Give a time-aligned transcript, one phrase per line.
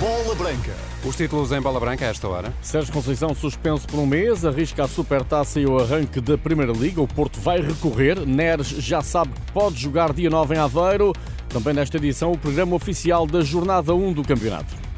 [0.00, 0.74] Bola Branca.
[1.04, 2.54] Os títulos em bola branca a esta hora.
[2.62, 7.02] Sérgio Conceição suspenso por um mês, arrisca a supertaça e o arranque da Primeira Liga.
[7.02, 8.26] O Porto vai recorrer.
[8.26, 11.12] Neres já sabe que pode jogar dia 9 em Aveiro.
[11.50, 14.89] Também nesta edição, o programa oficial da Jornada 1 do campeonato.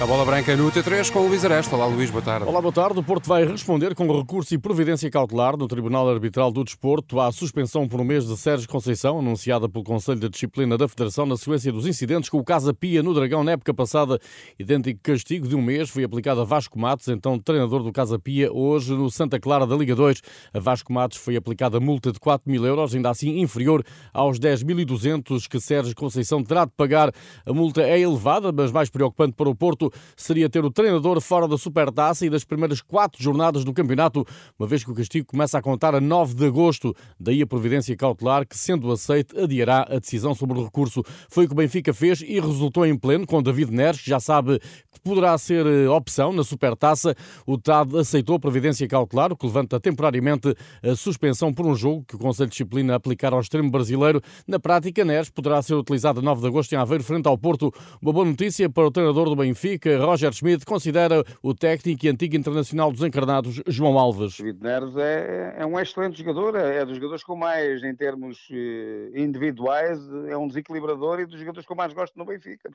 [0.00, 1.76] A bola branca no T3 com o Luís Aresta.
[1.76, 2.48] Olá, Luís, boa tarde.
[2.48, 2.98] Olá, boa tarde.
[2.98, 7.30] O Porto vai responder com recurso e providência cautelar no Tribunal Arbitral do Desporto à
[7.30, 11.36] suspensão por um mês de Sérgio Conceição, anunciada pelo Conselho de Disciplina da Federação na
[11.36, 14.18] sequência dos incidentes com o Casa Pia no Dragão na época passada.
[14.58, 18.52] Idêntico castigo de um mês foi aplicado a Vasco Matos, então treinador do Casa Pia,
[18.52, 20.20] hoje no Santa Clara da Liga 2.
[20.52, 25.46] A Vasco Matos foi aplicada multa de 4 mil euros, ainda assim inferior aos 10.200
[25.48, 27.12] que Sérgio Conceição terá de pagar.
[27.46, 29.84] A multa é elevada, mas mais preocupante para o Porto
[30.16, 34.24] seria ter o treinador fora da Supertaça e das primeiras quatro jornadas do campeonato,
[34.58, 36.94] uma vez que o castigo começa a contar a 9 de agosto.
[37.18, 41.02] Daí a providência cautelar que, sendo aceite, adiará a decisão sobre o recurso.
[41.28, 44.20] Foi o que o Benfica fez e resultou em pleno com David Neres, que já
[44.20, 47.14] sabe que poderá ser eh, opção na Supertaça.
[47.46, 52.04] O TAD aceitou a providência cautelar, o que levanta temporariamente a suspensão por um jogo
[52.06, 54.20] que o Conselho de Disciplina aplicar ao extremo brasileiro.
[54.46, 57.72] Na prática, Neres poderá ser utilizado a 9 de agosto em Aveiro, frente ao Porto.
[58.00, 62.36] Uma boa notícia para o treinador do Benfica, Roger Schmidt, considera o técnico e antigo
[62.36, 64.36] internacional dos encarnados, João Alves.
[64.38, 68.48] David Neres é, é um excelente jogador, é, é dos jogadores com mais, em termos
[68.50, 72.70] eh, individuais, é um desequilibrador e dos jogadores que mais gosto no Benfica.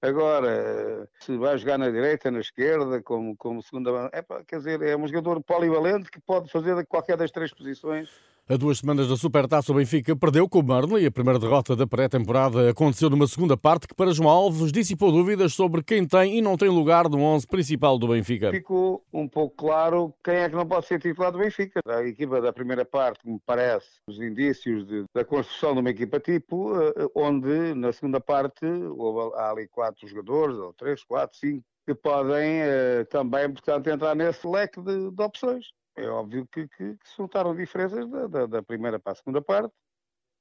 [0.00, 4.96] Agora, se vai jogar na direita, na esquerda, como, como segunda é, quer dizer, é
[4.96, 8.10] um jogador polivalente que pode fazer qualquer das três posições
[8.48, 11.06] a duas semanas da Supertaça, o Benfica perdeu com o Burnley.
[11.06, 15.54] A primeira derrota da pré-temporada aconteceu numa segunda parte que, para João Alves, dissipou dúvidas
[15.54, 18.50] sobre quem tem e não tem lugar no 11 principal do Benfica.
[18.50, 21.80] Ficou um pouco claro quem é que não pode ser titular do Benfica.
[21.86, 26.18] A equipa da primeira parte, me parece, os indícios de, da construção de uma equipa
[26.18, 28.66] tipo, eh, onde na segunda parte
[29.36, 34.46] há ali quatro jogadores, ou três, quatro, cinco, que podem eh, também, portanto, entrar nesse
[34.46, 35.66] leque de, de opções.
[35.96, 39.42] É óbvio que, que, que se notaram diferenças da, da, da, primeira para a segunda
[39.42, 39.74] parte,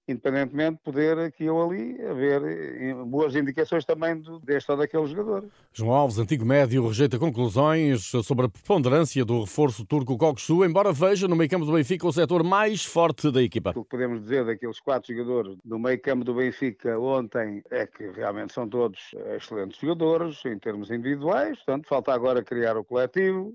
[0.07, 5.45] independentemente de poder aqui ou ali haver eh, boas indicações também deste ou daquele jogador.
[5.73, 11.27] João Alves, antigo médio, rejeita conclusões sobre a preponderância do reforço turco Koksu, embora veja
[11.27, 13.71] no meio campo do Benfica o setor mais forte da equipa.
[13.71, 18.09] O que podemos dizer daqueles quatro jogadores do meio campo do Benfica ontem é que
[18.11, 23.53] realmente são todos excelentes jogadores em termos individuais, portanto falta agora criar o coletivo,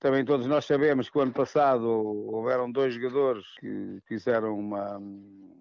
[0.00, 5.00] também todos nós sabemos que o ano passado houveram dois jogadores que fizeram uma,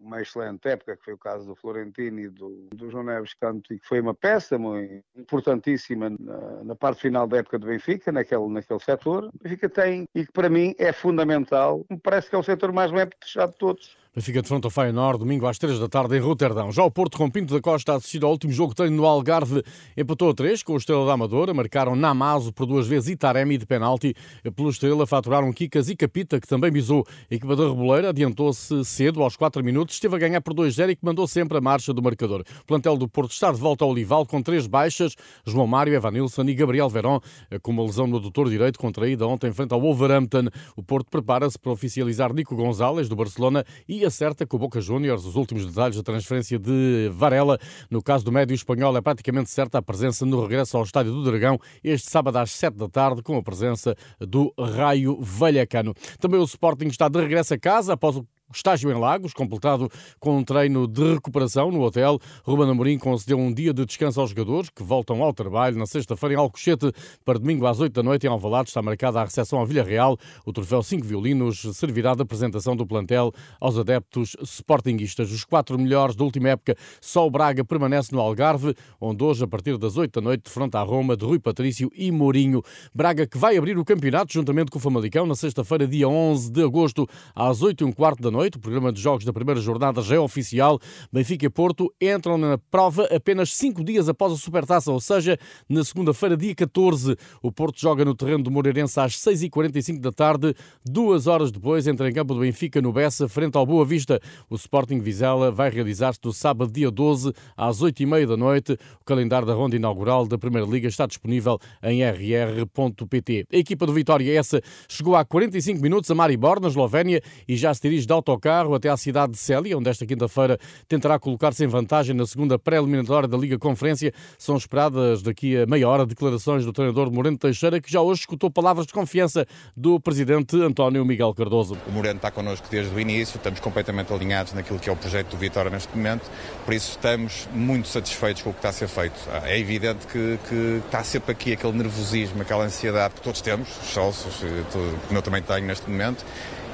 [0.02, 3.74] uma excelente época, que foi o caso do Florentino e do, do João Neves Canto,
[3.74, 8.12] e que foi uma peça muito importantíssima na, na, parte final da época do Benfica,
[8.12, 9.26] naquele, naquele setor.
[9.26, 12.72] O Benfica tem, e que para mim é fundamental, me parece que é o setor
[12.72, 16.18] mais bem fechado de todos Benfica de frente ao Feyenoord, domingo às 3 da tarde
[16.18, 16.72] em Roterdão.
[16.72, 19.62] Já o Porto com Pinto da Costa assistido ao último jogo treino no Algarve
[19.96, 23.60] empatou a 3 com o Estrela da Amadora, marcaram Namazo por duas vezes e Taremi
[23.60, 24.16] de penalti.
[24.56, 29.22] Pelo Estrela faturaram Kikas e Capita, que também visou a equipa da Reboleira, adiantou-se cedo
[29.22, 32.02] aos 4 minutos, esteve a ganhar por 2-0 e que mandou sempre a marcha do
[32.02, 32.42] marcador.
[32.62, 36.42] O plantel do Porto está de volta ao Olival com três baixas, João Mário, Evanilson
[36.46, 37.20] e Gabriel Verón,
[37.62, 40.48] com uma lesão no doutor direito contraída ontem frente ao Wolverhampton.
[40.76, 45.26] O Porto prepara-se para oficializar Nico Gonzalez do Barcelona e acerta com o Boca Juniors
[45.26, 47.60] os últimos detalhes da transferência de Varela.
[47.90, 51.24] No caso do médio espanhol, é praticamente certa a presença no regresso ao Estádio do
[51.24, 55.94] Dragão este sábado às 7 da tarde, com a presença do Raio Vallecano.
[56.20, 60.38] Também o Sporting está de regresso a casa após o Estágio em Lagos, completado com
[60.38, 62.18] um treino de recuperação no hotel.
[62.44, 66.36] Ruben Amorim concedeu um dia de descanso aos jogadores que voltam ao trabalho na sexta-feira
[66.36, 66.92] em Alcochete.
[67.26, 70.18] Para domingo às 8 da noite em Alvalade está marcada a recepção ao Villarreal.
[70.46, 75.30] O troféu 5 violinos servirá de apresentação do plantel aos adeptos sportinguistas.
[75.30, 79.48] Os quatro melhores da última época, só o Braga permanece no Algarve, onde hoje, a
[79.48, 82.64] partir das 8 da noite, defronta a Roma de Rui Patrício e Mourinho.
[82.96, 86.64] Braga que vai abrir o campeonato juntamente com o Famalicão na sexta-feira, dia 11 de
[86.64, 87.06] agosto,
[87.36, 88.58] às 8 e um quarto da noite noite.
[88.58, 90.80] O programa de jogos da primeira jornada já é oficial.
[91.12, 95.38] Benfica e Porto entram na prova apenas cinco dias após a Supertaça, ou seja,
[95.68, 97.16] na segunda-feira, dia 14.
[97.42, 100.54] O Porto joga no terreno do Moreirense às 6h45 da tarde.
[100.86, 104.20] Duas horas depois, entra em campo do Benfica no Bessa, frente ao Boa Vista.
[104.50, 108.74] O Sporting Vizela vai realizar-se no sábado, dia 12, às 8h30 da noite.
[109.02, 113.48] O calendário da ronda inaugural da Primeira Liga está disponível em rr.pt.
[113.52, 117.74] A equipa do Vitória essa chegou há 45 minutos a Maribor, na Eslovénia, e já
[117.74, 121.68] se dirige de autocarro até à cidade de Célia, onde esta quinta-feira tentará colocar-se em
[121.68, 124.14] vantagem na segunda pré-eliminatória da Liga Conferência.
[124.38, 128.52] São esperadas daqui a meia hora declarações do treinador Moreno Teixeira, que já hoje escutou
[128.52, 129.46] palavras de confiança
[129.76, 131.78] do presidente António Miguel Cardoso.
[131.88, 135.32] O Moreno está connosco desde o início, estamos completamente alinhados naquilo que é o projeto
[135.32, 136.30] do Vitória neste momento,
[136.66, 139.16] por isso estamos muito satisfeitos com o que está a ser feito.
[139.44, 143.88] É evidente que, que está sempre aqui aquele nervosismo, aquela ansiedade que todos temos, os
[143.88, 146.26] sócios, que eu também tenho neste momento,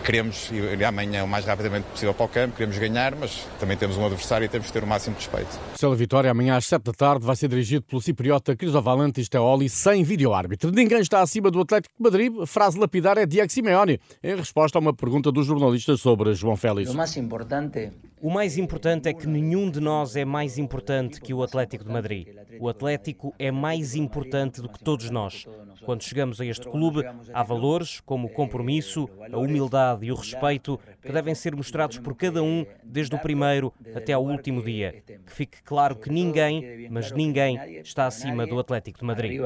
[0.04, 3.98] Queremos ir amanhã o mais rapidamente possível para o campo, queremos ganhar, mas também temos
[3.98, 5.58] um adversário e temos de ter o máximo de respeito.
[5.76, 10.04] Cela Vitória, amanhã às 7 da tarde, vai ser dirigido pelo cipriota Crisovalente Esteoli, sem
[10.04, 10.72] vídeo-árbitro.
[10.72, 12.34] Ninguém está acima do Atlético de Madrid.
[12.46, 16.92] Frase lapidar é Diego Simeone, em resposta a uma pergunta dos jornalistas sobre João Félix.
[16.92, 17.92] O mais importante
[18.24, 21.92] o mais importante é que nenhum de nós é mais importante que o Atlético de
[21.92, 22.30] Madrid.
[22.58, 25.46] O Atlético é mais importante do que todos nós.
[25.84, 27.04] Quando chegamos a este clube,
[27.34, 32.16] há valores como o compromisso, a humildade e o respeito que devem ser mostrados por
[32.16, 35.04] cada um, desde o primeiro até ao último dia.
[35.26, 39.42] Que fique claro que ninguém, mas ninguém, está acima do Atlético de Madrid.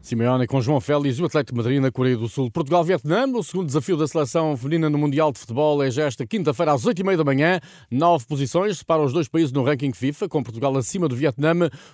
[0.00, 2.50] Simeone com João Félix e o Atlético de Madrid na Coreia do Sul.
[2.50, 6.72] Portugal-Vietnã, o segundo desafio da seleção feminina no Mundial de Futebol é já esta quinta-feira
[6.72, 7.60] às 8 meio da manhã.
[7.90, 11.50] Nove posições separam os dois países no ranking FIFA, com Portugal acima do Vietnã.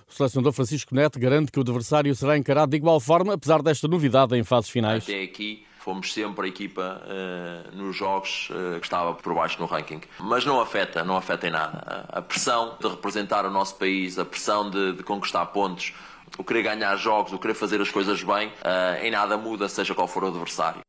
[0.07, 3.87] O selecionador Francisco Neto garante que o adversário será encarado de igual forma, apesar desta
[3.87, 5.03] novidade em fases finais.
[5.03, 9.65] Até aqui fomos sempre a equipa uh, nos jogos uh, que estava por baixo no
[9.65, 10.01] ranking.
[10.19, 12.05] Mas não afeta, não afeta em nada.
[12.09, 15.93] A pressão de representar o nosso país, a pressão de, de conquistar pontos,
[16.37, 19.95] o querer ganhar jogos, o querer fazer as coisas bem, uh, em nada muda, seja
[19.95, 20.81] qual for o adversário.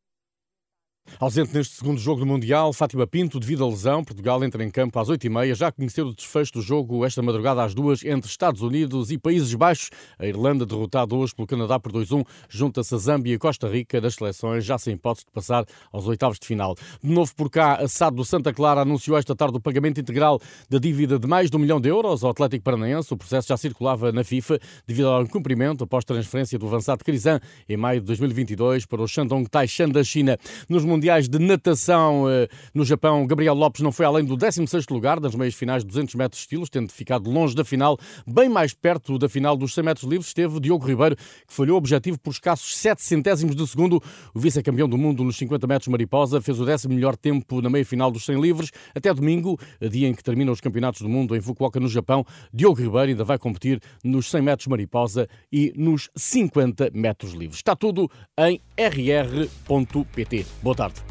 [1.19, 4.97] Ausente neste segundo jogo do Mundial, Fátima Pinto, devido à lesão, Portugal entra em campo
[4.99, 5.53] às 8h30.
[5.53, 9.53] Já conheceu o desfecho do jogo esta madrugada às duas entre Estados Unidos e Países
[9.53, 9.89] Baixos.
[10.17, 14.15] A Irlanda, derrotada hoje pelo Canadá por 2-1, junta-se a Zâmbia e Costa Rica das
[14.15, 16.73] seleções, já sem hipótese de passar aos oitavos de final.
[17.03, 20.39] De novo por cá, a SAD do Santa Clara anunciou esta tarde o pagamento integral
[20.69, 23.13] da dívida de mais de um milhão de euros ao Atlético Paranaense.
[23.13, 24.57] O processo já circulava na FIFA
[24.87, 29.49] devido ao incumprimento após transferência do avançado Crisan em maio de 2022 para o Shandong
[29.49, 30.37] Taishan da China.
[30.69, 35.19] Nos Mundiais de Natação eh, no Japão, Gabriel Lopes não foi além do 16º lugar
[35.19, 39.19] nas meias finais de 200 metros estilos, tendo ficado longe da final, bem mais perto
[39.19, 42.75] da final dos 100 metros livres, esteve Diogo Ribeiro, que falhou o objetivo por escassos
[42.77, 44.01] 7 centésimos de segundo.
[44.33, 47.85] O vice-campeão do mundo nos 50 metros mariposa fez o décimo melhor tempo na meia
[47.85, 48.71] final dos 100 livres.
[48.95, 49.59] Até domingo,
[49.91, 53.23] dia em que terminam os campeonatos do mundo em Fukuoka, no Japão, Diogo Ribeiro ainda
[53.23, 57.57] vai competir nos 100 metros mariposa e nos 50 metros livres.
[57.57, 58.09] Está tudo
[58.39, 60.45] em rr.pt.
[60.63, 61.01] Boa tarde.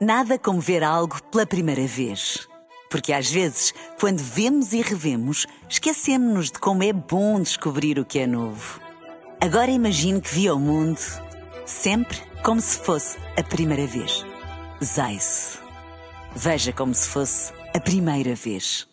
[0.00, 2.48] Nada como ver algo pela primeira vez.
[2.88, 8.18] Porque às vezes, quando vemos e revemos, esquecemos-nos de como é bom descobrir o que
[8.18, 8.80] é novo.
[9.40, 11.00] Agora imagine que viu o mundo
[11.66, 14.24] sempre como se fosse a primeira vez.
[14.82, 15.60] Zais.
[16.34, 18.88] Veja como se fosse a primeira vez.